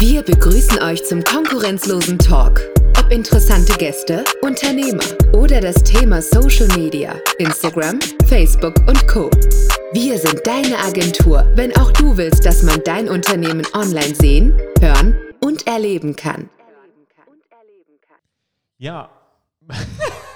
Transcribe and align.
Wir 0.00 0.22
begrüßen 0.22 0.80
euch 0.80 1.04
zum 1.04 1.24
konkurrenzlosen 1.24 2.20
Talk. 2.20 2.60
Ob 3.00 3.10
interessante 3.10 3.72
Gäste, 3.78 4.24
Unternehmer 4.42 5.02
oder 5.32 5.60
das 5.60 5.82
Thema 5.82 6.22
Social 6.22 6.68
Media, 6.78 7.16
Instagram, 7.38 7.98
Facebook 8.28 8.76
und 8.86 9.08
Co. 9.08 9.28
Wir 9.92 10.16
sind 10.18 10.46
deine 10.46 10.78
Agentur, 10.78 11.50
wenn 11.56 11.76
auch 11.76 11.90
du 11.90 12.16
willst, 12.16 12.46
dass 12.46 12.62
man 12.62 12.80
dein 12.84 13.08
Unternehmen 13.08 13.66
online 13.74 14.14
sehen, 14.14 14.56
hören 14.80 15.18
und 15.40 15.66
erleben 15.66 16.14
kann. 16.14 16.48
Ja. 18.78 19.10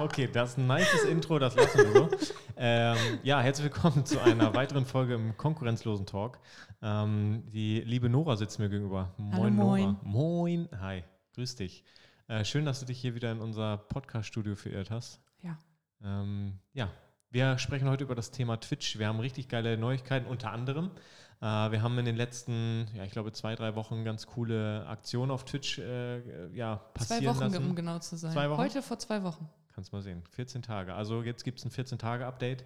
Okay, 0.00 0.28
das 0.32 0.50
ist 0.50 0.58
ein 0.58 0.66
nices 0.68 1.04
Intro, 1.04 1.40
das 1.40 1.56
lassen 1.56 1.78
wir 1.78 1.92
so. 1.92 2.08
Ähm, 2.56 2.96
ja, 3.24 3.40
herzlich 3.40 3.64
willkommen 3.64 4.06
zu 4.06 4.20
einer 4.20 4.54
weiteren 4.54 4.86
Folge 4.86 5.14
im 5.14 5.36
konkurrenzlosen 5.36 6.06
Talk. 6.06 6.38
Ähm, 6.82 7.42
die 7.52 7.80
liebe 7.80 8.08
Nora 8.08 8.36
sitzt 8.36 8.60
mir 8.60 8.68
gegenüber. 8.68 9.12
Moin, 9.16 9.34
Hallo, 9.34 9.50
moin. 9.50 9.82
Nora. 9.84 9.96
Moin. 10.04 10.68
Hi, 10.80 11.02
grüß 11.34 11.56
dich. 11.56 11.82
Äh, 12.28 12.44
schön, 12.44 12.64
dass 12.64 12.78
du 12.78 12.86
dich 12.86 13.00
hier 13.00 13.16
wieder 13.16 13.32
in 13.32 13.40
unser 13.40 13.76
Podcast-Studio 13.76 14.54
verirrt 14.54 14.90
hast. 14.90 15.20
Ja. 15.42 15.58
Ähm, 16.04 16.60
ja, 16.74 16.90
wir 17.30 17.58
sprechen 17.58 17.88
heute 17.88 18.04
über 18.04 18.14
das 18.14 18.30
Thema 18.30 18.56
Twitch. 18.60 18.98
Wir 19.00 19.08
haben 19.08 19.18
richtig 19.18 19.48
geile 19.48 19.76
Neuigkeiten, 19.76 20.26
unter 20.28 20.52
anderem. 20.52 20.92
Äh, 21.40 21.44
wir 21.44 21.82
haben 21.82 21.98
in 21.98 22.04
den 22.04 22.16
letzten, 22.16 22.86
ja, 22.94 23.02
ich 23.02 23.10
glaube, 23.10 23.32
zwei, 23.32 23.56
drei 23.56 23.74
Wochen 23.74 24.04
ganz 24.04 24.26
coole 24.26 24.86
Aktionen 24.86 25.32
auf 25.32 25.44
Twitch 25.44 25.78
äh, 25.78 26.48
ja, 26.54 26.76
passieren 26.94 27.22
Zwei 27.24 27.30
Wochen, 27.30 27.52
lassen. 27.52 27.66
um 27.66 27.74
genau 27.74 27.98
zu 27.98 28.16
sein. 28.16 28.32
Zwei 28.32 28.48
Wochen? 28.48 28.60
Heute 28.60 28.82
vor 28.82 28.98
zwei 29.00 29.24
Wochen. 29.24 29.48
Kannst 29.78 29.92
mal 29.92 30.02
sehen. 30.02 30.24
14 30.30 30.62
Tage. 30.62 30.92
Also 30.92 31.22
jetzt 31.22 31.44
gibt 31.44 31.60
es 31.60 31.64
ein 31.64 31.70
14-Tage-Update. 31.70 32.64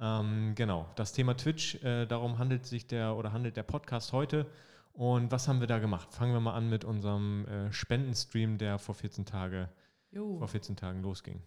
Ähm, 0.00 0.56
genau. 0.56 0.88
Das 0.96 1.12
Thema 1.12 1.36
Twitch, 1.36 1.76
äh, 1.84 2.04
darum 2.04 2.40
handelt 2.40 2.66
sich 2.66 2.88
der 2.88 3.14
oder 3.14 3.32
handelt 3.32 3.56
der 3.56 3.62
Podcast 3.62 4.12
heute. 4.12 4.44
Und 4.92 5.30
was 5.30 5.46
haben 5.46 5.60
wir 5.60 5.68
da 5.68 5.78
gemacht? 5.78 6.12
Fangen 6.12 6.32
wir 6.32 6.40
mal 6.40 6.54
an 6.54 6.68
mit 6.68 6.84
unserem 6.84 7.46
äh, 7.46 7.72
Spendenstream, 7.72 8.58
der 8.58 8.80
vor 8.80 8.96
14 8.96 9.24
Tage, 9.24 9.68
Jo. 10.10 10.36
vor 10.38 10.48
14 10.48 10.74
Tagen 10.74 11.00
losging. 11.00 11.40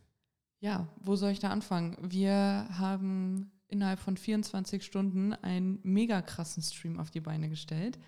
Ja, 0.61 0.87
wo 1.01 1.17
soll 1.17 1.31
ich 1.31 1.39
da 1.39 1.49
anfangen? 1.49 1.97
Wir 1.99 2.69
haben 2.79 3.51
innerhalb 3.67 3.99
von 3.99 4.15
24 4.15 4.81
Stunden 4.81 5.33
einen 5.33 5.81
mega 5.83 6.21
krassen 6.21 6.63
Stream 6.63 7.01
auf 7.01 7.11
die 7.11 7.19
Beine 7.19 7.49
gestellt. 7.49 7.99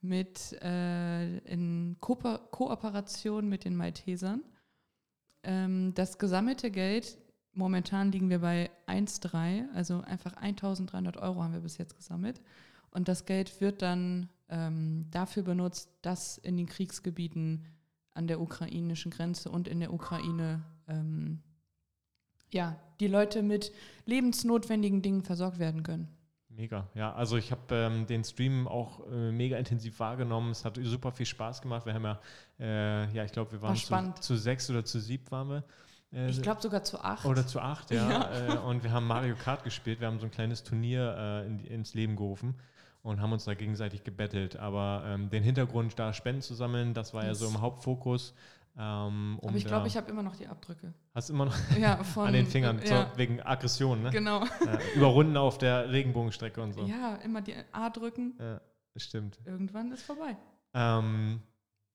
Mit 0.00 0.52
äh, 0.62 1.38
in 1.38 1.96
Kooper 1.98 2.38
Kooperation 2.52 3.48
mit 3.48 3.64
den 3.64 3.74
Maltesern. 3.74 4.44
Ähm, 5.44 5.92
das 5.94 6.18
gesammelte 6.18 6.70
Geld, 6.70 7.18
momentan 7.52 8.10
liegen 8.10 8.30
wir 8.30 8.40
bei 8.40 8.70
1,3, 8.86 9.72
also 9.74 10.00
einfach 10.00 10.34
1300 10.34 11.16
Euro 11.18 11.42
haben 11.42 11.52
wir 11.52 11.60
bis 11.60 11.78
jetzt 11.78 11.96
gesammelt. 11.96 12.40
Und 12.90 13.08
das 13.08 13.26
Geld 13.26 13.60
wird 13.60 13.82
dann 13.82 14.28
ähm, 14.48 15.06
dafür 15.10 15.42
benutzt, 15.42 15.90
dass 16.02 16.38
in 16.38 16.56
den 16.56 16.66
Kriegsgebieten 16.66 17.64
an 18.14 18.26
der 18.26 18.40
ukrainischen 18.40 19.10
Grenze 19.10 19.50
und 19.50 19.68
in 19.68 19.80
der 19.80 19.92
Ukraine 19.92 20.62
ähm, 20.88 21.40
ja, 22.52 22.78
die 23.00 23.08
Leute 23.08 23.42
mit 23.42 23.72
lebensnotwendigen 24.06 25.02
Dingen 25.02 25.22
versorgt 25.22 25.58
werden 25.58 25.82
können. 25.82 26.08
Mega, 26.56 26.86
ja. 26.94 27.12
Also 27.14 27.36
ich 27.36 27.50
habe 27.50 27.62
ähm, 27.74 28.06
den 28.06 28.22
Stream 28.22 28.68
auch 28.68 29.00
äh, 29.10 29.32
mega 29.32 29.56
intensiv 29.56 29.98
wahrgenommen. 29.98 30.50
Es 30.52 30.64
hat 30.64 30.78
super 30.82 31.10
viel 31.10 31.26
Spaß 31.26 31.62
gemacht. 31.62 31.84
Wir 31.84 31.94
haben 31.94 32.04
ja, 32.04 32.20
äh, 32.60 33.12
ja, 33.12 33.24
ich 33.24 33.32
glaube, 33.32 33.52
wir 33.52 33.62
waren 33.62 33.76
zu, 33.76 34.20
zu 34.20 34.36
sechs 34.36 34.70
oder 34.70 34.84
zu 34.84 35.00
sieb 35.00 35.30
waren 35.32 35.48
wir. 35.48 35.64
Äh, 36.12 36.30
Ich 36.30 36.42
glaube 36.42 36.62
sogar 36.62 36.84
zu 36.84 37.00
acht. 37.00 37.24
Oder 37.24 37.46
zu 37.46 37.60
acht, 37.60 37.90
ja. 37.90 38.08
Ja. 38.10 38.54
Äh, 38.54 38.58
und 38.58 38.84
wir 38.84 38.92
haben 38.92 39.06
Mario 39.06 39.34
Kart 39.34 39.64
gespielt. 39.64 40.00
Wir 40.00 40.06
haben 40.06 40.20
so 40.20 40.26
ein 40.26 40.30
kleines 40.30 40.62
Turnier 40.62 41.16
äh, 41.18 41.46
in, 41.46 41.58
ins 41.64 41.94
Leben 41.94 42.14
gerufen 42.14 42.54
und 43.02 43.20
haben 43.20 43.32
uns 43.32 43.44
da 43.44 43.54
gegenseitig 43.54 44.04
gebettelt. 44.04 44.56
Aber 44.56 45.02
ähm, 45.06 45.30
den 45.30 45.42
Hintergrund, 45.42 45.98
da 45.98 46.12
Spenden 46.12 46.42
zu 46.42 46.54
sammeln, 46.54 46.94
das 46.94 47.14
war 47.14 47.24
ja 47.24 47.34
so 47.34 47.48
im 47.48 47.60
Hauptfokus. 47.60 48.32
Ähm, 48.76 49.38
um 49.40 49.48
Aber 49.48 49.56
ich 49.56 49.66
glaube, 49.66 49.86
ich 49.86 49.96
habe 49.96 50.10
immer 50.10 50.22
noch 50.22 50.34
die 50.34 50.48
Abdrücke. 50.48 50.92
Hast 51.14 51.30
immer 51.30 51.44
noch 51.44 51.56
Ja, 51.78 52.02
von, 52.04 52.26
an 52.26 52.32
den 52.32 52.46
Fingern, 52.46 52.80
Ja, 52.84 53.10
so, 53.12 53.18
wegen 53.18 53.40
Aggression, 53.40 54.02
ne? 54.02 54.10
genau. 54.10 54.42
Äh, 54.44 54.96
überrunden 54.96 55.36
auf 55.36 55.58
der 55.58 55.90
Regenbogenstrecke 55.90 56.60
und 56.60 56.72
so. 56.72 56.84
Ja, 56.84 57.14
immer 57.16 57.40
die 57.40 57.54
A 57.70 57.88
drücken. 57.90 58.34
Ja, 58.40 58.60
stimmt. 58.96 59.38
Irgendwann 59.44 59.92
ist 59.92 60.02
vorbei. 60.02 60.36
Ähm, 60.74 61.40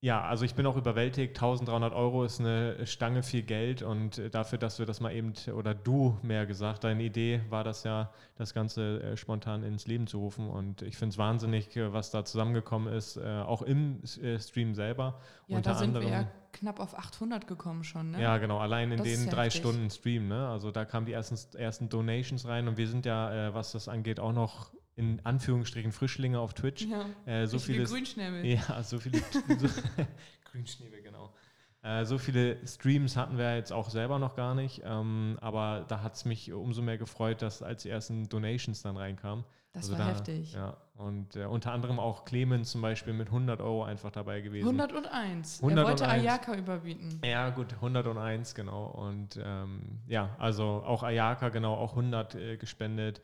ja, 0.02 0.22
also 0.22 0.46
ich 0.46 0.56
bin 0.56 0.66
auch 0.66 0.78
überwältigt. 0.78 1.36
1300 1.36 1.94
Euro 1.94 2.24
ist 2.24 2.40
eine 2.40 2.88
Stange 2.88 3.22
viel 3.22 3.42
Geld 3.42 3.82
und 3.82 4.18
äh, 4.18 4.30
dafür, 4.30 4.58
dass 4.58 4.80
wir 4.80 4.86
das 4.86 5.02
mal 5.02 5.14
eben, 5.14 5.34
oder 5.54 5.76
du 5.76 6.18
mehr 6.22 6.46
gesagt, 6.46 6.86
deine 6.86 7.04
Idee 7.04 7.42
war 7.50 7.66
das 7.66 7.84
ja, 7.84 8.14
das 8.38 8.54
Ganze 8.54 9.02
äh, 9.02 9.18
spontan 9.18 9.64
ins 9.64 9.88
Leben 9.88 10.08
zu 10.08 10.20
rufen 10.20 10.50
und 10.50 10.84
ich 10.84 10.96
finde 10.96 11.12
es 11.14 11.18
wahnsinnig, 11.18 11.76
äh, 11.76 11.92
was 11.92 12.12
da 12.12 12.24
zusammengekommen 12.24 12.94
ist, 12.94 13.20
auch 13.20 13.62
im 13.62 14.02
Stream 14.06 14.74
selber. 14.74 15.20
Ja, 15.48 15.58
Unter 15.58 15.72
da 15.72 15.78
sind 15.78 15.90
anderem, 15.90 16.08
wir 16.08 16.14
ja 16.14 16.28
knapp 16.54 16.80
auf 16.80 16.98
800 16.98 17.48
gekommen 17.48 17.84
schon. 17.84 18.12
Ne? 18.12 18.22
ja, 18.22 18.38
genau, 18.38 18.60
allein 18.60 18.92
in 18.92 19.00
Das 19.00 19.08
den 19.08 19.30
drei. 19.30 19.50
Stunden 19.50 19.90
Stream, 19.90 20.28
ne? 20.28 20.48
Also 20.48 20.72
da 20.72 20.86
kamen 20.86 21.06
die 21.06 21.14
ersten, 21.14 21.38
ersten 21.58 21.90
Donations 21.90 22.48
rein 22.48 22.68
und 22.68 22.78
wir 22.78 22.88
sind 22.88 23.06
ja, 23.06 23.54
was 23.54 23.74
das 23.74 23.88
angeht, 23.88 24.20
auch 24.20 24.34
noch 24.34 24.72
in 25.00 25.26
Anführungsstrichen 25.26 25.92
Frischlinge 25.92 26.40
auf 26.40 26.54
Twitch. 26.54 26.86
ja. 26.86 27.06
Äh, 27.26 27.48
so 27.48 27.58
viele 27.58 27.86
Grünschnäbel. 27.86 28.46
ja, 28.46 28.84
so 28.84 29.00
viele. 29.00 29.18
so, 29.58 29.68
Grünschnäbel, 30.52 31.02
genau. 31.02 31.34
Äh, 31.82 32.04
so 32.04 32.18
viele 32.18 32.58
Streams 32.68 33.16
hatten 33.16 33.38
wir 33.38 33.56
jetzt 33.56 33.72
auch 33.72 33.90
selber 33.90 34.20
noch 34.20 34.36
gar 34.36 34.54
nicht. 34.54 34.82
Ähm, 34.84 35.38
aber 35.40 35.86
da 35.88 36.02
hat 36.04 36.16
es 36.16 36.26
mich 36.26 36.52
umso 36.52 36.82
mehr 36.82 36.98
gefreut, 36.98 37.42
dass 37.42 37.64
als 37.64 37.84
die 37.84 37.90
ersten 37.90 38.28
Donations 38.28 38.82
dann 38.82 38.98
reinkamen. 38.98 39.46
Das 39.72 39.84
Also 39.84 39.94
war 39.94 40.00
da, 40.00 40.12
heftig. 40.12 40.54
Ja, 40.54 40.78
und 40.96 41.36
äh, 41.36 41.46
unter 41.46 41.72
anderem 41.72 42.00
auch 42.00 42.26
Clemens 42.26 42.72
zum 42.72 42.82
Beispiel 42.82 43.14
mit 43.14 43.28
100 43.28 43.62
Euro 43.62 43.84
einfach 43.84 44.12
dabei 44.12 44.42
gewesen. 44.42 44.68
101. 44.68 45.60
er 45.62 45.68
101. 45.68 45.88
wollte 45.88 46.08
Ayaka 46.10 46.56
überbieten. 46.56 47.22
Ja, 47.24 47.50
gut, 47.52 47.74
101, 47.76 48.56
genau. 48.56 48.88
Und 48.88 49.40
ähm, 49.42 50.02
ja, 50.08 50.36
also 50.40 50.84
auch 50.86 51.04
Ayaka, 51.04 51.50
genau, 51.50 51.76
auch 51.76 51.92
100 51.92 52.36
äh, 52.36 52.58
gespendet. 52.58 53.22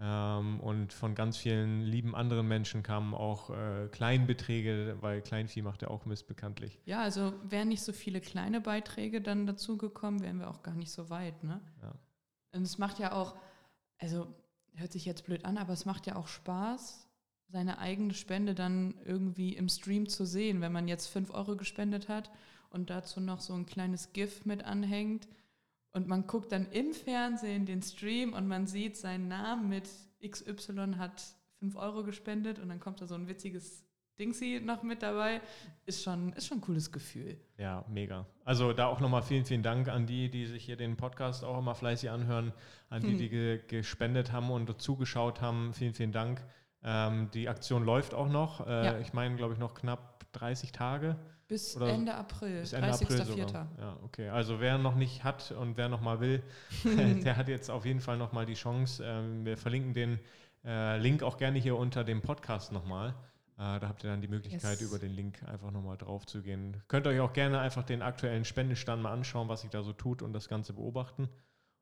Ähm, 0.00 0.60
und 0.60 0.92
von 0.92 1.14
ganz 1.14 1.36
vielen 1.36 1.82
lieben 1.82 2.14
anderen 2.14 2.46
Menschen 2.46 2.82
kamen 2.82 3.14
auch 3.14 3.50
äh, 3.50 3.88
Kleinbeträge, 3.90 4.96
weil 5.00 5.22
Kleinvieh 5.22 5.62
macht 5.62 5.82
ja 5.82 5.88
auch 5.88 6.04
Mist 6.04 6.28
bekanntlich. 6.28 6.78
Ja, 6.84 7.02
also 7.02 7.32
wären 7.42 7.68
nicht 7.68 7.82
so 7.82 7.92
viele 7.92 8.20
kleine 8.20 8.60
Beiträge 8.60 9.20
dann 9.20 9.46
dazugekommen, 9.46 10.22
wären 10.22 10.38
wir 10.38 10.50
auch 10.50 10.62
gar 10.62 10.74
nicht 10.74 10.92
so 10.92 11.10
weit. 11.10 11.42
Ne? 11.42 11.60
Ja. 11.82 11.94
Und 12.52 12.62
es 12.62 12.78
macht 12.78 13.00
ja 13.00 13.12
auch, 13.12 13.34
also 13.98 14.28
hört 14.74 14.92
sich 14.92 15.04
jetzt 15.04 15.26
blöd 15.26 15.44
an, 15.44 15.58
aber 15.58 15.72
es 15.72 15.84
macht 15.84 16.06
ja 16.06 16.14
auch 16.14 16.28
Spaß, 16.28 17.08
seine 17.48 17.78
eigene 17.78 18.14
Spende 18.14 18.54
dann 18.54 18.94
irgendwie 19.04 19.56
im 19.56 19.68
Stream 19.68 20.08
zu 20.08 20.26
sehen, 20.26 20.60
wenn 20.60 20.72
man 20.72 20.86
jetzt 20.86 21.08
5 21.08 21.32
Euro 21.34 21.56
gespendet 21.56 22.08
hat 22.08 22.30
und 22.70 22.90
dazu 22.90 23.20
noch 23.20 23.40
so 23.40 23.54
ein 23.54 23.66
kleines 23.66 24.12
GIF 24.12 24.44
mit 24.44 24.64
anhängt 24.64 25.26
und 25.98 26.06
man 26.08 26.26
guckt 26.26 26.52
dann 26.52 26.66
im 26.70 26.92
Fernsehen 26.92 27.66
den 27.66 27.82
Stream 27.82 28.32
und 28.32 28.46
man 28.46 28.66
sieht 28.66 28.96
seinen 28.96 29.26
Namen 29.28 29.68
mit 29.68 29.88
XY 30.26 30.94
hat 30.96 31.22
5 31.58 31.74
Euro 31.76 32.04
gespendet 32.04 32.60
und 32.60 32.68
dann 32.68 32.78
kommt 32.78 33.00
da 33.00 33.06
so 33.06 33.16
ein 33.16 33.26
witziges 33.26 33.84
Dingsy 34.18 34.60
noch 34.64 34.82
mit 34.84 35.02
dabei, 35.02 35.40
ist 35.86 36.02
schon, 36.02 36.32
ist 36.32 36.46
schon 36.46 36.58
ein 36.58 36.60
cooles 36.60 36.90
Gefühl. 36.92 37.36
Ja, 37.56 37.84
mega. 37.88 38.26
Also 38.44 38.72
da 38.72 38.86
auch 38.86 39.00
nochmal 39.00 39.22
vielen, 39.22 39.44
vielen 39.44 39.62
Dank 39.62 39.88
an 39.88 40.06
die, 40.06 40.30
die 40.30 40.46
sich 40.46 40.64
hier 40.64 40.76
den 40.76 40.96
Podcast 40.96 41.44
auch 41.44 41.58
immer 41.58 41.74
fleißig 41.74 42.10
anhören, 42.10 42.52
an 42.90 43.02
die, 43.02 43.16
die 43.16 43.28
ge 43.28 43.60
gespendet 43.66 44.32
haben 44.32 44.50
und 44.50 44.80
zugeschaut 44.80 45.40
haben. 45.40 45.72
Vielen, 45.72 45.94
vielen 45.94 46.12
Dank. 46.12 46.42
Ähm, 46.82 47.28
die 47.34 47.48
Aktion 47.48 47.84
läuft 47.84 48.14
auch 48.14 48.28
noch. 48.28 48.66
Äh, 48.66 48.86
Ja. 48.86 48.98
Ich 48.98 49.12
meine, 49.12 49.36
glaube 49.36 49.54
ich, 49.54 49.58
noch 49.58 49.74
knapp 49.74 50.32
30 50.32 50.72
Tage. 50.72 51.16
Bis 51.48 51.76
Oder 51.76 51.88
Ende 51.88 52.14
April, 52.14 52.60
Bis 52.60 52.74
Ende 52.74 52.92
April 52.92 53.20
30.04. 53.20 53.24
sogar. 53.46 53.68
Ja, 53.78 53.96
okay. 54.04 54.28
Also 54.28 54.60
wer 54.60 54.76
noch 54.78 54.94
nicht 54.94 55.24
hat 55.24 55.50
und 55.52 55.76
wer 55.78 55.88
noch 55.88 56.02
mal 56.02 56.20
will, 56.20 56.42
der 57.24 57.36
hat 57.36 57.48
jetzt 57.48 57.70
auf 57.70 57.86
jeden 57.86 58.00
Fall 58.00 58.18
noch 58.18 58.32
mal 58.32 58.44
die 58.46 58.54
Chance. 58.54 59.02
Ähm, 59.04 59.44
wir 59.46 59.56
verlinken 59.56 59.94
den 59.94 60.20
äh, 60.64 60.98
Link 60.98 61.22
auch 61.22 61.38
gerne 61.38 61.58
hier 61.58 61.76
unter 61.76 62.04
dem 62.04 62.20
Podcast 62.20 62.70
nochmal. 62.70 63.14
Äh, 63.56 63.80
da 63.80 63.88
habt 63.88 64.04
ihr 64.04 64.10
dann 64.10 64.20
die 64.20 64.28
Möglichkeit, 64.28 64.80
Yes. 64.80 64.88
über 64.88 64.98
den 64.98 65.12
Link 65.12 65.42
einfach 65.44 65.70
nochmal 65.70 65.96
drauf 65.96 66.26
zu 66.26 66.42
gehen. 66.42 66.80
Könnt 66.86 67.06
euch 67.06 67.18
auch 67.18 67.32
gerne 67.32 67.58
einfach 67.60 67.82
den 67.82 68.02
aktuellen 68.02 68.44
Spendestand 68.44 69.02
mal 69.02 69.12
anschauen, 69.12 69.48
was 69.48 69.62
sich 69.62 69.70
da 69.70 69.82
so 69.82 69.92
tut 69.92 70.22
und 70.22 70.32
das 70.34 70.48
Ganze 70.48 70.74
beobachten. 70.74 71.28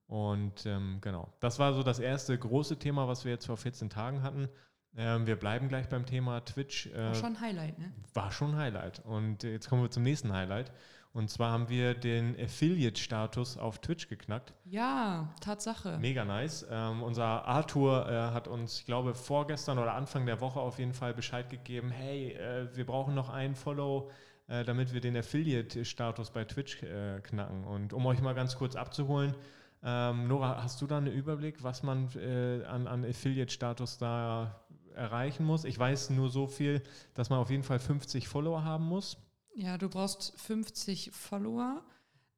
Und 0.07 0.65
ähm, 0.65 0.99
genau, 1.01 1.33
das 1.41 1.59
war 1.59 1.75
so 1.75 1.83
das 1.83 1.99
erste 1.99 2.39
große 2.39 2.79
Thema, 2.79 3.09
was 3.09 3.25
wir 3.25 3.33
jetzt 3.33 3.47
vor 3.47 3.57
14 3.57 3.91
Tagen 3.91 4.23
hatten. 4.23 4.49
Ähm, 4.97 5.27
wir 5.27 5.37
bleiben 5.37 5.69
gleich 5.69 5.89
beim 5.89 6.07
Thema 6.07 6.41
Twitch. 6.45 6.89
War 6.95 7.11
Äh, 7.13 7.15
schon 7.15 7.37
ein 7.37 7.41
Highlight, 7.41 7.79
ne? 7.79 7.93
war 8.15 8.31
schon 8.33 8.53
ein 8.53 8.57
Highlight. 8.57 9.01
Und 9.05 9.43
jetzt 9.43 9.69
kommen 9.69 9.83
wir 9.83 9.91
zum 9.91 10.03
nächsten 10.03 10.33
Highlight. 10.33 10.73
Und 11.13 11.31
zwar 11.31 11.51
haben 11.53 11.69
wir 11.71 11.95
den 11.95 12.37
Affiliate-Status 12.39 13.57
auf 13.57 13.79
Twitch 13.81 14.09
geknackt. 14.09 14.53
Ja, 14.67 15.29
Tatsache. 15.41 15.97
Mega 15.99 16.25
nice. 16.27 16.67
Ähm, 16.71 17.03
unser 17.03 17.47
Arthur 17.47 18.07
äh, 18.07 18.35
hat 18.35 18.49
uns, 18.49 18.81
ich 18.81 18.87
glaube, 18.87 19.15
vorgestern 19.15 19.79
oder 19.79 19.95
Anfang 19.95 20.27
der 20.27 20.41
Woche 20.43 20.61
auf 20.61 20.79
jeden 20.79 20.93
Fall 20.93 21.15
Bescheid 21.15 21.49
gegeben, 21.49 21.91
hey, 21.91 22.33
äh, 22.33 22.69
wir 22.77 22.85
brauchen 22.85 23.15
noch 23.15 23.31
einen 23.31 23.55
Follow, 23.55 24.11
äh, 24.49 24.63
damit 24.65 24.93
wir 24.93 25.01
den 25.01 25.17
Affiliate-Status 25.17 26.31
bei 26.33 26.45
Twitch 26.45 26.83
äh, 26.83 27.21
knacken. 27.23 27.65
Und 27.65 27.93
um 27.95 28.05
euch 28.05 28.21
mal 28.21 28.35
ganz 28.35 28.57
kurz 28.57 28.77
abzuholen, 28.77 29.35
ähm, 29.83 30.29
Nora, 30.29 30.63
hast 30.63 30.83
du 30.83 30.87
da 30.87 30.99
einen 30.99 31.07
Überblick, 31.13 31.63
was 31.63 31.83
man 31.83 32.09
äh, 32.17 32.63
an, 32.65 32.87
an 32.87 33.05
Affiliate-Status 33.05 33.99
da 33.99 34.61
erreichen 34.97 35.45
muss. 35.45 35.65
Ich 35.65 35.79
weiß 35.79 36.11
nur 36.11 36.29
so 36.31 36.47
viel, 36.47 36.83
dass 37.15 37.31
man 37.31 37.39
auf 37.39 37.51
jeden 37.51 37.63
Fall 37.63 37.79
50 37.79 38.29
Follower 38.29 38.65
haben 38.65 38.85
muss. 38.87 39.17
Ja, 39.55 39.79
du 39.79 39.89
brauchst 39.89 40.39
50 40.41 41.11
Follower. 41.13 41.83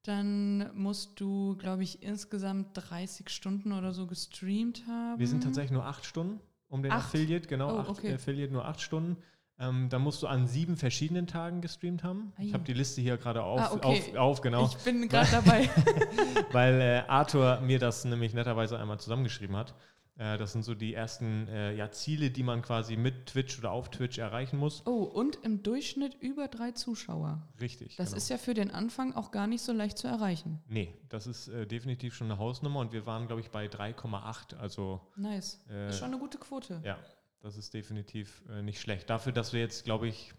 Dann 0.04 0.70
musst 0.74 1.20
du, 1.20 1.56
glaube 1.56 1.82
ich, 1.82 2.02
insgesamt 2.02 2.68
30 2.74 3.28
Stunden 3.30 3.72
oder 3.72 3.92
so 3.92 4.06
gestreamt 4.06 4.84
haben. 4.86 5.18
Wir 5.18 5.26
sind 5.26 5.42
tatsächlich 5.42 5.72
nur 5.72 5.84
acht 5.84 6.04
Stunden 6.04 6.40
um 6.68 6.82
den 6.82 6.92
Acht? 6.92 7.06
Affiliate, 7.06 7.48
genau, 7.48 7.76
Oh, 7.76 7.78
acht, 7.80 7.88
okay. 7.90 8.14
Affiliate 8.14 8.52
nur 8.52 8.64
acht 8.64 8.80
Stunden. 8.80 9.16
Ähm, 9.60 9.88
da 9.88 9.98
musst 9.98 10.22
du 10.22 10.28
an 10.28 10.46
sieben 10.46 10.76
verschiedenen 10.76 11.26
Tagen 11.26 11.60
gestreamt 11.60 12.04
haben. 12.04 12.32
Ich 12.38 12.54
habe 12.54 12.62
die 12.62 12.74
Liste 12.74 13.00
hier 13.00 13.16
gerade 13.16 13.42
auf, 13.42 13.60
Ah, 13.60 13.72
okay. 13.72 14.02
auf, 14.12 14.16
auf, 14.16 14.40
genau, 14.40 14.66
Ich 14.66 14.76
bin 14.84 15.08
gerade 15.08 15.30
dabei. 15.32 15.68
weil 16.52 16.80
äh, 16.80 17.02
Arthur 17.08 17.60
mir 17.60 17.80
das 17.80 18.04
nämlich 18.04 18.34
netterweise 18.34 18.78
einmal 18.78 19.00
zusammengeschrieben 19.00 19.56
hat. 19.56 19.74
Äh, 20.18 20.36
das 20.36 20.52
sind 20.52 20.64
so 20.64 20.74
die 20.74 20.94
ersten 20.94 21.46
äh, 21.48 21.74
ja, 21.74 21.90
Ziele, 21.90 22.30
die 22.30 22.42
man 22.42 22.60
quasi 22.60 22.96
mit 22.96 23.26
Twitch 23.26 23.58
oder 23.58 23.70
auf 23.70 23.90
Twitch 23.90 24.18
erreichen 24.18 24.58
muss. 24.58 24.82
Oh, 24.84 25.04
und 25.04 25.36
im 25.44 25.62
Durchschnitt 25.62 26.16
über 26.20 26.48
drei 26.48 26.72
Zuschauer. 26.72 27.46
Richtig. 27.60 27.96
Das 27.96 28.08
genau. 28.08 28.16
ist 28.16 28.28
ja 28.28 28.36
für 28.36 28.54
den 28.54 28.72
Anfang 28.72 29.14
auch 29.14 29.30
gar 29.30 29.46
nicht 29.46 29.62
so 29.62 29.72
leicht 29.72 29.96
zu 29.96 30.08
erreichen. 30.08 30.60
Nee, 30.68 30.92
das 31.08 31.26
ist 31.28 31.48
äh, 31.48 31.66
definitiv 31.66 32.14
schon 32.14 32.30
eine 32.30 32.38
Hausnummer 32.38 32.80
und 32.80 32.92
wir 32.92 33.06
waren, 33.06 33.28
glaube 33.28 33.40
ich, 33.40 33.50
bei 33.50 33.66
3,8. 33.66 34.56
Also 34.56 35.00
Nice. 35.16 35.64
äh, 35.70 35.90
ist 35.90 35.98
schon 35.98 36.08
eine 36.08 36.18
gute 36.18 36.38
Quote. 36.38 36.80
ja, 36.84 36.98
das 37.40 37.56
ist 37.56 37.72
definitiv 37.72 38.42
äh, 38.50 38.62
nicht 38.62 38.80
schlecht. 38.80 39.08
Dafür, 39.08 39.32
dass 39.32 39.52
wir 39.52 39.60
jetzt, 39.60 39.84
glaube 39.84 40.08
ich, 40.08 40.34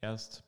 erst 0.00 0.42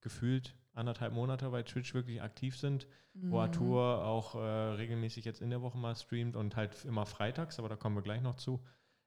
gefühlt 0.00 0.54
anderthalb 0.76 1.12
Monate 1.12 1.48
bei 1.50 1.62
Twitch 1.62 1.94
wirklich 1.94 2.22
aktiv 2.22 2.56
sind, 2.56 2.86
wo 3.14 3.36
Mhm. 3.36 3.42
Arthur 3.42 4.04
auch 4.04 4.34
äh, 4.34 4.38
regelmäßig 4.38 5.24
jetzt 5.24 5.40
in 5.40 5.50
der 5.50 5.62
Woche 5.62 5.78
mal 5.78 5.94
streamt 5.96 6.36
und 6.36 6.54
halt 6.56 6.84
immer 6.84 7.06
freitags, 7.06 7.58
aber 7.58 7.68
da 7.68 7.76
kommen 7.76 7.96
wir 7.96 8.02
gleich 8.02 8.20
noch 8.22 8.36
zu. 8.36 8.60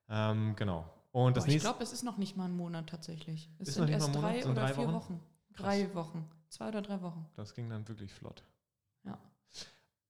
Ähm, 0.09 0.55
genau. 0.55 0.91
Und 1.11 1.37
das 1.37 1.43
Boah, 1.43 1.47
ich 1.47 1.53
nächste. 1.53 1.69
glaube, 1.69 1.83
es 1.83 1.93
ist 1.93 2.03
noch 2.03 2.17
nicht 2.17 2.35
mal 2.37 2.45
ein 2.45 2.55
Monat 2.57 2.87
tatsächlich. 2.87 3.49
Es 3.59 3.69
Ist 3.69 3.75
sind 3.75 3.89
erst 3.89 4.07
Monat? 4.13 4.23
drei 4.23 4.41
Sind 4.41 4.51
oder 4.51 4.61
drei 4.61 4.73
vier 4.73 4.87
Wochen? 4.87 4.93
Wochen. 4.93 5.19
Drei 5.55 5.93
Wochen. 5.95 6.29
Zwei 6.49 6.67
oder 6.69 6.81
drei 6.81 7.01
Wochen. 7.01 7.25
Das 7.35 7.53
ging 7.53 7.69
dann 7.69 7.87
wirklich 7.87 8.13
flott. 8.13 8.43
Ja. 9.05 9.17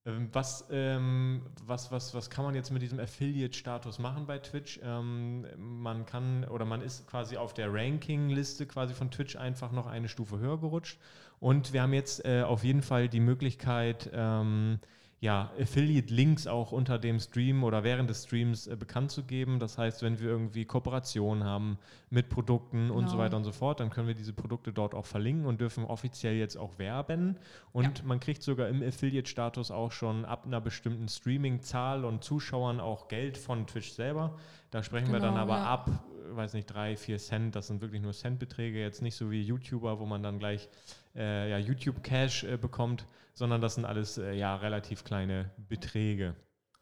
Ähm, 0.09 0.29
Was, 0.33 0.65
ähm, 0.71 1.41
was, 1.65 1.91
was, 1.91 2.13
was 2.13 2.29
kann 2.29 2.45
man 2.45 2.55
jetzt 2.55 2.71
mit 2.71 2.81
diesem 2.81 2.99
Affiliate-Status 2.99 3.99
machen 3.99 4.25
bei 4.25 4.39
Twitch? 4.39 4.79
Ähm, 4.83 5.45
man 5.57 6.05
kann 6.05 6.45
oder 6.45 6.65
man 6.65 6.81
ist 6.81 7.07
quasi 7.07 7.37
auf 7.37 7.53
der 7.53 7.73
Ranking-Liste 7.73 8.65
quasi 8.65 8.93
von 8.93 9.11
Twitch 9.11 9.35
einfach 9.35 9.71
noch 9.71 9.87
eine 9.87 10.07
Stufe 10.07 10.39
höher 10.39 10.59
gerutscht. 10.59 10.99
Und 11.39 11.73
wir 11.73 11.81
haben 11.81 11.93
jetzt 11.93 12.25
äh, 12.25 12.43
auf 12.43 12.63
jeden 12.63 12.81
Fall 12.81 13.07
die 13.07 13.19
Möglichkeit, 13.21 14.09
ähm, 14.13 14.79
ja, 15.21 15.51
Affiliate-Links 15.59 16.47
auch 16.47 16.71
unter 16.71 16.97
dem 16.97 17.19
Stream 17.19 17.65
oder 17.65 17.83
während 17.83 18.09
des 18.09 18.23
Streams 18.23 18.67
äh, 18.67 18.77
bekannt 18.77 19.11
zu 19.11 19.23
geben. 19.23 19.59
Das 19.59 19.77
heißt, 19.77 20.01
wenn 20.01 20.17
wir 20.19 20.29
irgendwie 20.29 20.63
Kooperationen 20.63 21.43
haben 21.43 21.77
mit 22.09 22.29
Produkten 22.29 22.89
und 22.89 23.07
so 23.07 23.13
Genau. 23.13 23.23
weiter 23.25 23.37
und 23.37 23.43
so 23.43 23.51
fort, 23.51 23.81
dann 23.81 23.89
können 23.89 24.07
wir 24.07 24.15
diese 24.15 24.31
Produkte 24.31 24.71
dort 24.71 24.95
auch 24.95 25.05
verlinken 25.05 25.45
und 25.45 25.59
dürfen 25.59 25.83
offiziell 25.83 26.35
jetzt 26.35 26.55
auch 26.57 26.79
werben. 26.79 27.37
Und 27.73 28.05
man 28.05 28.21
kriegt 28.21 28.41
sogar 28.43 28.69
im 28.69 28.81
Affiliate-Status 28.81 29.71
auch 29.71 29.91
schon 29.91 30.23
ab 30.23 30.45
einer 30.45 30.61
bestimmten 30.61 31.09
Streaming-Zahl 31.09 32.05
und 32.05 32.23
Zuschauern 32.23 32.79
auch 32.79 33.09
Geld 33.09 33.37
von 33.37 33.67
Twitch 33.67 33.91
selber. 33.91 34.37
Da 34.71 34.83
sprechen 34.83 35.11
wir 35.11 35.19
dann 35.19 35.31
Genau, 35.33 35.41
aber 35.43 35.57
ja. 35.57 35.65
ab, 35.65 35.89
weiß 36.35 36.53
nicht, 36.53 36.65
drei, 36.67 36.95
vier 36.97 37.17
Cent. 37.17 37.55
Das 37.55 37.67
sind 37.67 37.81
wirklich 37.81 38.01
nur 38.01 38.13
Centbeträge, 38.13 38.79
jetzt 38.79 39.01
nicht 39.01 39.15
so 39.15 39.31
wie 39.31 39.41
YouTuber, 39.41 39.99
wo 39.99 40.05
man 40.05 40.23
dann 40.23 40.39
gleich 40.39 40.69
äh, 41.15 41.49
ja, 41.49 41.57
YouTube-Cash 41.57 42.43
äh, 42.43 42.57
bekommt, 42.57 43.05
sondern 43.33 43.61
das 43.61 43.75
sind 43.75 43.85
alles 43.85 44.17
äh, 44.17 44.33
ja 44.33 44.55
relativ 44.55 45.03
kleine 45.03 45.51
Beträge. 45.57 46.35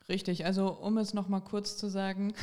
Richtig, 0.10 0.46
also 0.46 0.72
um 0.74 0.98
es 0.98 1.14
nochmal 1.14 1.42
kurz 1.42 1.78
zu 1.78 1.90
sagen, 1.90 2.34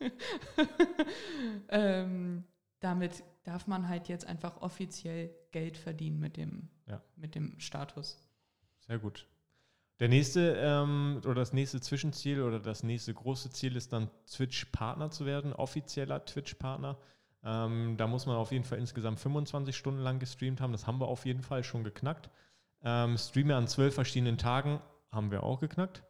ähm, 1.68 2.44
damit 2.80 3.22
darf 3.44 3.66
man 3.66 3.88
halt 3.88 4.08
jetzt 4.08 4.26
einfach 4.26 4.60
offiziell 4.60 5.34
Geld 5.50 5.76
verdienen 5.76 6.18
mit 6.20 6.36
dem, 6.36 6.68
Ja. 6.86 7.02
mit 7.16 7.34
dem 7.34 7.58
Status. 7.58 8.18
Sehr 8.86 8.98
gut. 8.98 9.26
Der 10.00 10.08
nächste 10.08 10.56
ähm, 10.58 11.20
oder 11.24 11.34
das 11.34 11.52
nächste 11.52 11.80
Zwischenziel 11.80 12.42
oder 12.42 12.58
das 12.58 12.82
nächste 12.82 13.12
große 13.12 13.50
Ziel 13.50 13.76
ist 13.76 13.92
dann 13.92 14.08
Twitch-Partner 14.26 15.10
zu 15.10 15.26
werden, 15.26 15.52
offizieller 15.52 16.24
Twitch-Partner. 16.24 16.96
Ähm, 17.44 17.96
da 17.98 18.06
muss 18.06 18.24
man 18.24 18.36
auf 18.36 18.50
jeden 18.50 18.64
Fall 18.64 18.78
insgesamt 18.78 19.20
25 19.20 19.76
Stunden 19.76 20.00
lang 20.00 20.18
gestreamt 20.18 20.62
haben. 20.62 20.72
Das 20.72 20.86
haben 20.86 21.00
wir 21.00 21.06
auf 21.06 21.26
jeden 21.26 21.42
Fall 21.42 21.64
schon 21.64 21.84
geknackt. 21.84 22.30
Ähm, 22.82 23.18
Streame 23.18 23.56
an 23.56 23.68
zwölf 23.68 23.94
verschiedenen 23.94 24.38
Tagen 24.38 24.80
haben 25.12 25.30
wir 25.30 25.42
auch 25.42 25.60
geknackt. 25.60 26.02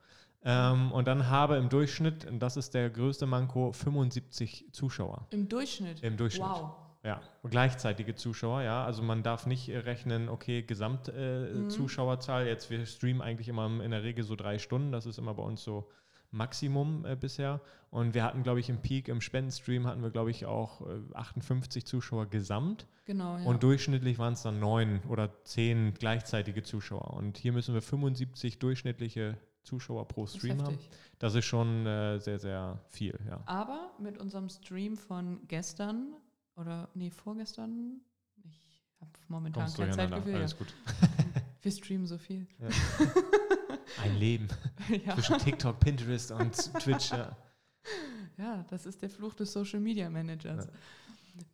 Ähm, 0.42 0.92
und 0.92 1.08
dann 1.08 1.28
habe 1.28 1.56
im 1.56 1.68
Durchschnitt, 1.68 2.24
und 2.24 2.38
das 2.38 2.56
ist 2.56 2.74
der 2.74 2.90
größte 2.90 3.26
Manko, 3.26 3.72
75 3.72 4.66
Zuschauer. 4.72 5.26
Im 5.30 5.48
Durchschnitt. 5.48 6.00
Im 6.02 6.16
Durchschnitt. 6.16 6.48
Wow. 6.48 6.89
Ja, 7.02 7.22
gleichzeitige 7.48 8.14
Zuschauer, 8.14 8.62
ja. 8.62 8.84
Also 8.84 9.02
man 9.02 9.22
darf 9.22 9.46
nicht 9.46 9.68
äh, 9.68 9.78
rechnen, 9.78 10.28
okay, 10.28 10.62
Gesamtzuschauerzahl. 10.62 12.42
Äh, 12.42 12.44
Mhm. 12.44 12.48
Jetzt, 12.50 12.70
wir 12.70 12.84
streamen 12.84 13.22
eigentlich 13.22 13.48
immer 13.48 13.66
in 13.82 13.90
der 13.90 14.02
Regel 14.02 14.24
so 14.24 14.36
drei 14.36 14.58
Stunden. 14.58 14.92
Das 14.92 15.06
ist 15.06 15.18
immer 15.18 15.34
bei 15.34 15.42
uns 15.42 15.62
so 15.62 15.88
Maximum 16.30 17.04
äh, 17.04 17.16
bisher. 17.16 17.60
Und 17.90 18.14
wir 18.14 18.22
hatten, 18.22 18.42
glaube 18.42 18.60
ich, 18.60 18.68
im 18.68 18.82
Peak, 18.82 19.08
im 19.08 19.20
Spendenstream 19.20 19.86
hatten 19.86 20.02
wir, 20.02 20.10
glaube 20.10 20.30
ich, 20.30 20.46
auch 20.46 20.82
äh, 20.82 21.14
58 21.14 21.86
Zuschauer 21.86 22.26
gesamt. 22.26 22.86
Genau, 23.06 23.38
ja. 23.38 23.44
Und 23.44 23.62
durchschnittlich 23.62 24.18
waren 24.18 24.34
es 24.34 24.42
dann 24.42 24.60
neun 24.60 25.00
oder 25.08 25.42
zehn 25.44 25.94
gleichzeitige 25.94 26.62
Zuschauer. 26.62 27.14
Und 27.14 27.38
hier 27.38 27.52
müssen 27.52 27.74
wir 27.74 27.82
75 27.82 28.58
durchschnittliche 28.58 29.38
Zuschauer 29.62 30.06
pro 30.06 30.24
Das 30.24 30.36
Stream 30.36 30.62
haben. 30.62 30.78
Das 31.18 31.34
ist 31.34 31.46
schon 31.46 31.86
äh, 31.86 32.18
sehr, 32.18 32.38
sehr 32.38 32.80
viel, 32.88 33.18
ja. 33.28 33.42
Aber 33.46 33.90
mit 33.98 34.18
unserem 34.18 34.48
Stream 34.48 34.96
von 34.96 35.40
gestern 35.48 36.14
oder 36.60 36.88
nee, 36.94 37.10
vorgestern, 37.10 38.00
ich 38.44 38.84
habe 39.00 39.10
momentan 39.28 39.64
Kommst 39.64 39.76
kein. 39.78 39.92
Zeitgefühl. 39.92 40.32
Ja. 40.32 40.38
Alles 40.38 40.56
gut. 40.56 40.74
Wir 41.62 41.72
streamen 41.72 42.06
so 42.06 42.18
viel. 42.18 42.46
Ein 44.02 44.16
Leben. 44.16 44.48
ja. 45.04 45.14
Zwischen 45.14 45.38
TikTok, 45.38 45.78
Pinterest 45.80 46.30
und 46.30 46.54
Twitch, 46.80 47.10
ja. 47.10 47.36
ja, 48.38 48.64
das 48.70 48.86
ist 48.86 49.02
der 49.02 49.10
Fluch 49.10 49.34
des 49.34 49.52
Social 49.52 49.80
Media 49.80 50.08
Managers. 50.08 50.68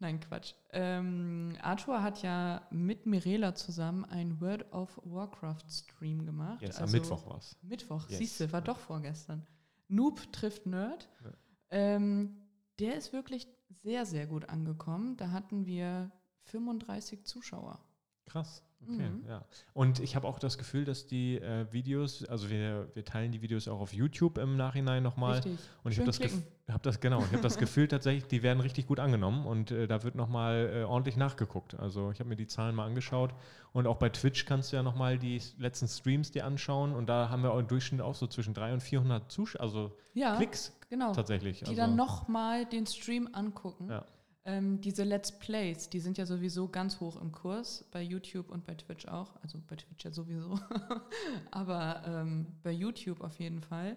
Nein, 0.00 0.20
Quatsch. 0.20 0.55
Ähm, 0.73 1.56
Arthur 1.61 2.03
hat 2.03 2.23
ja 2.23 2.67
mit 2.70 3.06
Mirela 3.06 3.55
zusammen 3.55 4.05
ein 4.05 4.41
World 4.41 4.73
of 4.73 5.00
Warcraft 5.05 5.64
Stream 5.69 6.25
gemacht. 6.25 6.62
Jetzt 6.62 6.81
Also 6.81 6.97
am 6.97 7.03
Mittwoch 7.03 7.26
war's. 7.26 7.56
Mittwoch, 7.62 8.08
Yes. 8.08 8.19
siehst 8.19 8.41
du, 8.41 8.53
war 8.53 8.62
doch 8.62 8.79
vorgestern. 8.79 9.47
Noob 9.88 10.32
trifft 10.32 10.67
Nerd. 10.67 11.08
Ja. 11.25 11.31
Ähm, 11.70 12.37
der 12.79 12.97
ist 12.97 13.12
wirklich 13.12 13.49
sehr, 13.71 14.07
sehr 14.07 14.27
gut 14.27 14.49
angekommen. 14.49 15.17
Da 15.17 15.31
hatten 15.31 15.67
wir 15.67 16.11
35 16.44 17.25
Zuschauer. 17.25 17.79
Krass. 18.27 18.63
Okay, 18.82 19.08
Mhm. 19.08 19.25
ja. 19.27 19.43
Und 19.73 20.01
ich 20.01 20.17
habe 20.17 20.29
auch 20.29 20.39
das 20.39 20.58
Gefühl, 20.58 20.85
dass 20.85 21.06
die 21.06 21.39
äh, 21.39 21.67
Videos, 21.73 22.25
also 22.27 22.51
wir, 22.51 22.91
wir 22.94 23.05
teilen 23.05 23.32
die 23.32 23.41
Videos 23.41 23.69
auch 23.69 23.81
auf 23.81 23.94
YouTube 23.94 24.37
im 24.39 24.56
Nachhinein 24.56 25.03
nochmal. 25.03 25.37
Richtig. 25.37 25.58
Und 25.82 25.93
ich 25.93 25.99
habe 25.99 26.06
das, 26.06 26.20
hab 26.69 26.82
das, 26.82 27.01
genau, 27.01 27.20
ich 27.20 27.32
habe 27.32 27.41
das 27.43 27.56
Gefühl 27.58 27.89
tatsächlich, 27.89 28.27
die 28.27 28.43
werden 28.43 28.61
richtig 28.61 28.87
gut 28.87 29.01
angenommen 29.01 29.46
und 29.46 29.70
äh, 29.70 29.87
da 29.87 30.03
wird 30.03 30.15
nochmal 30.15 30.70
äh, 30.75 30.85
ordentlich 30.85 31.17
nachgeguckt. 31.17 31.75
Also 31.81 32.11
ich 32.11 32.19
habe 32.20 32.29
mir 32.29 32.37
die 32.37 32.46
Zahlen 32.46 32.75
mal 32.75 32.85
angeschaut 32.87 33.32
und 33.73 33.87
auch 33.87 33.96
bei 33.96 34.11
Twitch 34.11 34.44
kannst 34.44 34.73
du 34.73 34.77
ja 34.77 34.82
nochmal 34.82 35.19
die 35.19 35.41
letzten 35.58 35.89
Streams 35.89 36.31
dir 36.31 36.44
anschauen 36.44 36.94
und 36.94 37.06
da 37.08 37.31
haben 37.31 37.43
wir 37.43 37.53
auch 37.53 37.58
im 37.58 37.69
Durchschnitt 37.69 38.03
auch 38.03 38.15
so 38.15 38.27
zwischen 38.27 38.53
300 38.53 38.75
und 38.75 38.81
400 38.82 39.32
Zuschauer, 39.32 39.63
also 39.63 39.96
Ja, 40.13 40.37
Klicks 40.37 40.76
genau. 40.88 41.12
tatsächlich. 41.12 41.60
Die 41.60 41.64
also, 41.66 41.76
dann 41.76 41.96
nochmal 41.96 42.66
den 42.66 42.86
Stream 42.86 43.28
angucken. 43.32 43.90
Ja. 43.90 44.05
Ähm, 44.44 44.81
diese 44.81 45.02
Let's 45.02 45.32
Plays, 45.32 45.88
die 45.90 45.98
sind 45.98 46.19
ja 46.19 46.26
sowieso 46.26 46.69
ganz 46.69 47.00
hoch 47.00 47.20
im 47.20 47.32
Kurs, 47.32 47.84
bei 47.90 48.00
YouTube 48.00 48.48
und 48.50 48.64
bei 48.64 48.74
Twitch 48.74 49.06
auch. 49.06 49.34
Also 49.43 49.58
bei 49.66 49.74
Twitch 49.74 50.05
ja 50.05 50.12
sowieso, 50.12 50.58
aber 51.50 52.02
ähm, 52.06 52.46
bei 52.62 52.70
YouTube 52.70 53.20
auf 53.22 53.40
jeden 53.40 53.60
Fall. 53.60 53.96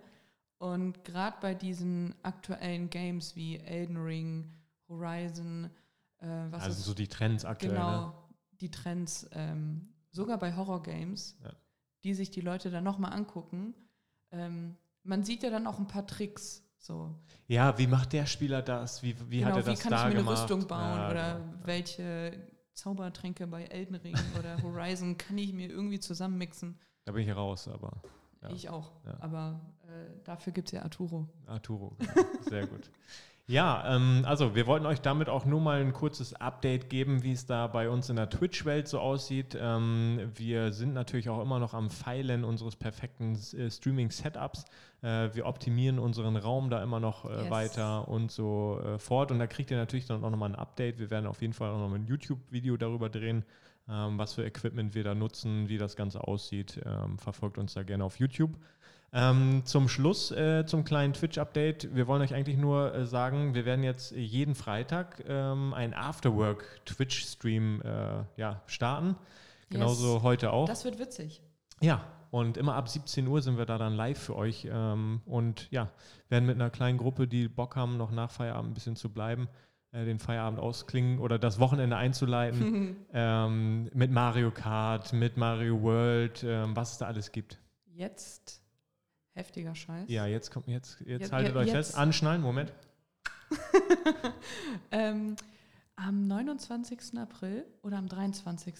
Und 0.58 1.03
gerade 1.05 1.38
bei 1.39 1.53
diesen 1.53 2.15
aktuellen 2.24 2.89
Games 2.89 3.36
wie 3.36 3.58
Elden 3.58 3.98
Ring, 3.98 4.51
Horizon, 4.89 5.69
äh, 6.17 6.27
was 6.50 6.63
also 6.63 6.79
ist 6.79 6.86
so 6.86 6.93
die 6.96 7.08
Trends 7.08 7.46
aktuell. 7.46 7.74
genau 7.74 8.08
Ne? 8.08 8.13
die 8.60 8.72
Trends, 8.72 9.27
ähm, 9.31 9.88
sogar 10.12 10.38
bei 10.38 10.55
Horror-Games, 10.55 11.38
Ja. 11.43 11.51
die 12.03 12.13
sich 12.13 12.31
die 12.31 12.41
Leute 12.41 12.69
dann 12.69 12.84
nochmal 12.84 13.13
angucken. 13.13 13.74
Ähm, 14.31 14.75
man 15.03 15.24
sieht 15.24 15.43
ja 15.43 15.50
dann 15.50 15.67
auch 15.67 15.79
ein 15.79 15.88
paar 15.88 16.05
Tricks. 16.08 16.63
So, 16.80 17.14
Ja, 17.48 17.78
wie 17.78 17.88
macht 17.88 18.14
der 18.14 18.26
Spieler 18.26 18.62
das? 18.62 19.04
Wie, 19.04 19.16
wie 19.30 19.44
hat 19.46 19.54
genau, 19.54 19.66
er 19.68 19.72
das 19.72 19.80
wie 19.80 19.84
kann 19.84 19.92
da 19.92 19.98
ich 19.98 20.04
mir 20.06 20.10
eine 20.12 20.20
gemacht? 20.20 20.44
Rüstung 20.44 20.68
bauen 20.68 20.80
Ja, 20.98 21.10
oder 21.12 21.34
genau. 21.40 21.54
welche 21.66 22.32
Zaubertränke 22.74 23.48
bei 23.48 23.66
Elden 23.66 23.96
Ring 23.96 24.16
oder 24.40 24.62
Horizon 24.64 25.18
kann 25.18 25.38
ich 25.38 25.52
mir 25.54 25.70
irgendwie 25.70 26.00
zusammenmixen. 26.00 26.80
Da 27.06 27.12
bin 27.12 27.28
ich 27.28 27.36
raus, 27.36 27.68
aber 27.68 28.02
Ja. 28.42 28.50
Ich 28.52 28.70
auch. 28.70 28.92
Ja. 29.06 29.18
Aber 29.20 29.60
äh, 29.84 30.24
dafür 30.24 30.54
gibt 30.54 30.70
es 30.70 30.72
ja 30.72 30.82
Arturo. 30.84 31.28
Arturo, 31.48 31.96
genau. 32.00 32.14
sehr 32.50 32.66
gut. 32.68 32.90
Ja, 33.50 33.96
ähm, 33.96 34.25
also 34.27 34.53
wir 34.53 34.68
wollten 34.68 34.86
euch 34.86 35.01
damit 35.01 35.27
auch 35.27 35.44
nur 35.44 35.60
mal 35.60 35.82
ein 35.82 35.91
kurzes 35.91 36.36
Update 36.36 36.88
geben, 36.88 37.24
wie 37.24 37.32
es 37.32 37.48
da 37.48 37.65
bei 37.65 37.89
uns 37.89 38.08
in 38.08 38.15
der 38.15 38.29
Twitch-Welt 38.29 38.88
so 38.88 39.00
aussieht. 39.00 39.58
Ähm, 39.60 40.20
wir 40.36 40.72
sind 40.72 40.94
natürlich 40.94 41.29
auch 41.29 41.41
immer 41.41 41.58
noch 41.58 41.74
am 41.74 41.89
Feilen 41.89 42.44
unseres 42.44 42.75
perfekten 42.75 43.34
äh, 43.58 43.72
Streaming-Setups. 43.72 44.65
Äh, 45.01 45.29
wir 45.34 45.48
optimieren 45.48 45.98
unseren 45.98 46.36
Raum 46.38 46.70
da 46.70 46.84
immer 46.84 47.00
noch 47.00 47.25
äh, 47.25 47.41
Yes. 47.41 47.50
weiter 47.50 48.08
und 48.08 48.29
so 48.32 48.79
äh, 48.86 49.00
fort. 49.00 49.32
Und 49.32 49.39
da 49.39 49.48
kriegt 49.48 49.72
ihr 49.72 49.77
natürlich 49.77 50.06
dann 50.06 50.24
auch 50.24 50.29
nochmal 50.29 50.51
ein 50.51 50.56
Update. 50.56 51.00
Wir 51.00 51.10
werden 51.10 51.25
auf 51.25 51.41
jeden 51.41 51.53
Fall 51.53 51.72
auch 51.72 51.79
noch 51.79 51.91
ein 51.91 52.06
YouTube-Video 52.06 52.77
darüber 52.77 53.10
drehen, 53.10 53.46
ähm, 53.89 54.20
was 54.20 54.36
für 54.36 54.46
Equipment 54.46 54.94
wir 54.94 55.03
da 55.03 55.15
nutzen, 55.15 55.70
wie 55.70 55.79
das 55.79 55.96
Ganze 55.96 56.24
aussieht. 56.24 56.79
Ähm, 56.86 57.18
verfolgt 57.18 57.58
uns 57.58 57.74
da 57.74 57.82
gerne 57.82 58.03
auf 58.03 58.20
YouTube. 58.20 58.51
Ähm, 59.12 59.63
zum 59.66 59.89
Schluss, 59.89 60.32
äh, 60.32 60.66
zum 60.66 60.84
kleinen 60.84 61.13
Twitch-Update. 61.13 61.96
Wir 61.96 62.08
wollen 62.08 62.22
euch 62.22 62.34
eigentlich 62.36 62.58
nur 62.58 62.94
äh, 62.94 63.06
sagen, 63.06 63.56
wir 63.56 63.66
werden 63.66 63.84
jetzt 63.84 64.12
jeden 64.12 64.54
Freitag 64.54 65.24
ähm, 65.28 65.74
einen 65.74 65.94
Afterwork-Twitch-Stream 65.96 67.82
äh, 67.82 68.24
ja, 68.38 68.62
starten. 68.68 69.16
Genauso 69.70 70.16
Yes. 70.16 70.24
heute 70.24 70.54
auch. 70.54 70.68
Das 70.68 70.86
wird 70.86 71.00
witzig. 71.00 71.42
Ja, 71.82 72.04
und 72.32 72.58
immer 72.58 72.75
ab 72.75 72.89
17 72.89 73.28
Uhr 73.28 73.42
sind 73.42 73.58
wir 73.58 73.66
da 73.66 73.78
dann 73.78 73.96
live 73.96 74.20
für 74.20 74.36
euch. 74.36 74.68
Ähm, 74.72 75.22
und 75.25 75.68
ja, 75.72 75.89
werden 76.30 76.46
mit 76.46 76.56
einer 76.56 76.70
kleinen 76.70 76.98
Gruppe, 76.98 77.28
die 77.28 77.48
Bock 77.48 77.75
haben, 77.75 77.98
noch 77.98 78.12
nach 78.12 78.30
Feierabend 78.30 78.72
ein 78.72 78.74
bisschen 78.75 78.96
zu 78.96 79.10
bleiben, 79.10 79.48
äh, 79.92 80.06
den 80.06 80.20
Feierabend 80.20 80.60
ausklingen 80.60 81.20
oder 81.20 81.39
das 81.39 81.60
Wochenende 81.60 81.98
einzuleiten. 81.98 82.98
ähm, 83.13 83.89
mit 83.94 84.12
Mario 84.12 84.51
Kart, 84.51 85.13
mit 85.13 85.38
Mario 85.38 85.82
World, 85.82 86.44
ähm, 86.44 86.75
was 86.75 86.94
es 86.94 86.98
da 87.00 87.08
alles 87.08 87.32
gibt. 87.32 87.60
Jetzt 87.88 88.62
heftiger 89.39 89.74
Scheiß. 89.74 90.10
Ja, 90.10 90.25
jetzt 90.27 90.51
kommt 90.51 90.67
jetzt, 90.67 91.00
jetzt 91.01 91.22
Jetzt- 91.22 91.31
haltet 91.31 91.55
ja, 91.55 91.62
euch 91.62 91.67
jetzt. 91.67 91.75
fest. 91.88 91.98
Anschnallen, 91.98 92.41
Moment. 92.41 92.72
ähm, 94.91 95.36
am 95.96 96.27
29. 96.27 97.17
April 97.17 97.65
oder 97.81 97.98
am 97.98 98.08
23. 98.08 98.75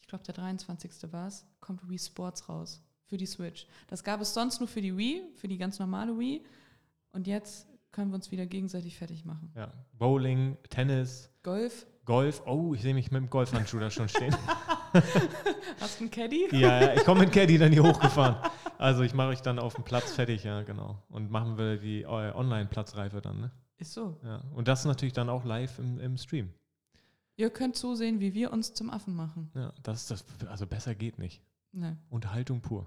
Ich 0.00 0.06
glaube, 0.08 0.24
der 0.24 0.34
23. 0.34 1.12
war 1.12 1.26
es, 1.26 1.44
kommt 1.60 1.88
Wii 1.88 1.98
Sports 1.98 2.48
raus 2.48 2.82
für 3.04 3.16
die 3.16 3.26
Switch. 3.26 3.66
Das 3.88 4.04
gab 4.04 4.20
es 4.20 4.32
sonst 4.34 4.60
nur 4.60 4.68
für 4.68 4.80
die 4.82 4.96
Wii, 4.96 5.22
für 5.34 5.48
die 5.48 5.58
ganz 5.58 5.78
normale 5.78 6.16
Wii. 6.18 6.44
Und 7.12 7.26
jetzt 7.26 7.66
können 7.92 8.10
wir 8.10 8.14
uns 8.16 8.30
wieder 8.30 8.46
gegenseitig 8.46 8.96
fertig 8.96 9.24
machen. 9.24 9.50
Ja. 9.56 9.72
Bowling, 9.94 10.56
Tennis, 10.70 11.30
Golf. 11.42 11.86
Golf. 12.04 12.42
Oh, 12.46 12.74
ich 12.74 12.82
sehe 12.82 12.94
mich 12.94 13.10
mit 13.10 13.20
dem 13.20 13.30
Golfhandschuh 13.30 13.78
da 13.78 13.90
schon 13.90 14.08
stehen. 14.08 14.34
Hast 15.80 15.98
du 16.00 16.04
einen 16.04 16.10
Caddy? 16.10 16.48
ja, 16.52 16.80
ja, 16.82 16.94
ich 16.94 17.04
komme 17.04 17.20
mit 17.20 17.32
Caddy 17.32 17.58
dann 17.58 17.72
hier 17.72 17.82
hochgefahren. 17.82 18.36
Also 18.78 19.02
ich 19.02 19.14
mache 19.14 19.28
euch 19.28 19.42
dann 19.42 19.58
auf 19.58 19.74
dem 19.74 19.84
Platz 19.84 20.12
fertig, 20.12 20.44
ja, 20.44 20.62
genau. 20.62 21.02
Und 21.08 21.30
machen 21.30 21.58
wir 21.58 21.76
die 21.78 22.02
äh, 22.02 22.06
Online-Platzreife 22.06 23.20
dann, 23.20 23.40
ne? 23.40 23.50
Ist 23.78 23.92
so. 23.92 24.18
Ja. 24.24 24.40
Und 24.54 24.68
das 24.68 24.84
natürlich 24.84 25.12
dann 25.14 25.28
auch 25.28 25.44
live 25.44 25.78
im, 25.78 25.98
im 26.00 26.16
Stream. 26.16 26.52
Ihr 27.36 27.50
könnt 27.50 27.76
zusehen, 27.76 28.20
wie 28.20 28.32
wir 28.34 28.52
uns 28.52 28.72
zum 28.74 28.90
Affen 28.90 29.14
machen. 29.14 29.50
Ja, 29.54 29.72
das 29.82 30.02
ist 30.02 30.10
das, 30.10 30.24
also 30.48 30.66
besser 30.66 30.94
geht 30.94 31.18
nicht. 31.18 31.42
Ne. 31.72 31.98
Unterhaltung 32.08 32.60
pur. 32.62 32.86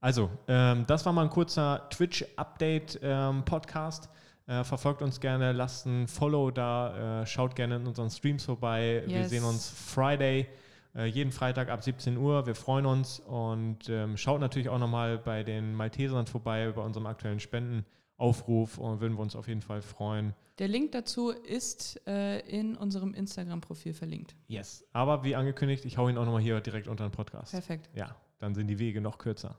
Also, 0.00 0.30
ähm, 0.48 0.84
das 0.88 1.04
war 1.06 1.12
mal 1.12 1.22
ein 1.24 1.30
kurzer 1.30 1.86
Twitch-Update-Podcast. 1.90 4.08
äh, 4.46 4.64
verfolgt 4.64 5.02
uns 5.02 5.20
gerne, 5.20 5.52
lasst 5.52 5.86
ein 5.86 6.08
Follow 6.08 6.50
da, 6.50 7.20
äh, 7.22 7.26
schaut 7.26 7.54
gerne 7.54 7.76
in 7.76 7.86
unseren 7.86 8.10
Streams 8.10 8.44
vorbei. 8.44 9.04
Wir 9.06 9.18
Yes. 9.20 9.30
sehen 9.30 9.44
uns 9.44 9.68
Friday, 9.68 10.48
äh, 10.94 11.06
jeden 11.06 11.32
Freitag 11.32 11.68
ab 11.68 11.82
17 11.82 12.16
Uhr. 12.16 12.46
Wir 12.46 12.54
freuen 12.54 12.86
uns 12.86 13.20
und 13.20 13.88
ähm, 13.88 14.16
schaut 14.16 14.40
natürlich 14.40 14.68
auch 14.68 14.78
nochmal 14.78 15.18
bei 15.18 15.42
den 15.42 15.74
Maltesern 15.74 16.26
vorbei, 16.26 16.72
bei 16.72 16.82
unserem 16.82 17.06
aktuellen 17.06 17.40
Spendenaufruf 17.40 18.78
und 18.78 19.00
würden 19.00 19.14
wir 19.14 19.22
uns 19.22 19.36
auf 19.36 19.48
jeden 19.48 19.62
Fall 19.62 19.82
freuen. 19.82 20.34
Der 20.58 20.68
Link 20.68 20.92
dazu 20.92 21.30
ist 21.30 22.00
äh, 22.06 22.40
in 22.40 22.76
unserem 22.76 23.14
Instagram-Profil 23.14 23.94
verlinkt. 23.94 24.36
Yes. 24.46 24.86
Aber 24.92 25.24
wie 25.24 25.34
angekündigt, 25.34 25.84
ich 25.86 25.96
hau 25.96 26.08
ihn 26.08 26.18
auch 26.18 26.26
nochmal 26.26 26.42
hier 26.42 26.60
direkt 26.60 26.86
unter 26.86 27.08
den 27.08 27.12
Podcast. 27.12 27.52
Perfekt. 27.52 27.88
Ja, 27.94 28.14
dann 28.38 28.54
sind 28.54 28.66
die 28.66 28.78
Wege 28.78 29.00
noch 29.00 29.16
kürzer. 29.18 29.58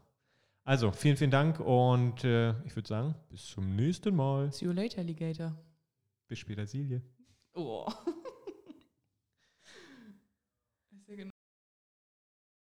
Also, 0.63 0.91
vielen, 0.91 1.17
vielen 1.17 1.31
Dank 1.31 1.59
und 1.59 2.23
äh, 2.23 2.51
ich 2.65 2.75
würde 2.75 2.87
sagen, 2.87 3.15
bis 3.29 3.47
zum 3.47 3.75
nächsten 3.75 4.15
Mal. 4.15 4.51
See 4.51 4.65
you 4.65 4.71
later, 4.71 4.99
Alligator. 4.99 5.57
Bis 6.27 6.37
später, 6.37 6.67
Silje. 6.67 7.01
Oh. 7.55 7.87